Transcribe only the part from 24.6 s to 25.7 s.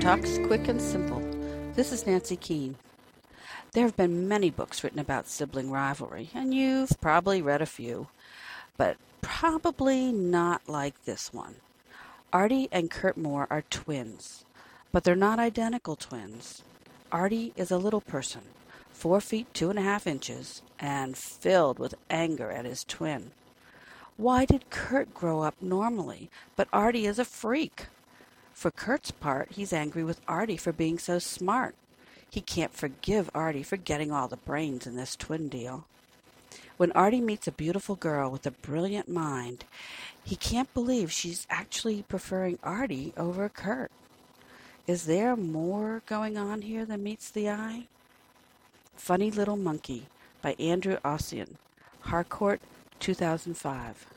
Kurt grow up